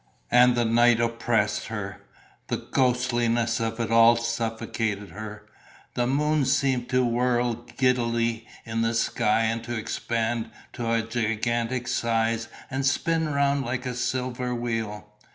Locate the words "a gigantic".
10.91-11.87